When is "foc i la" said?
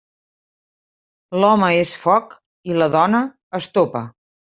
2.05-2.87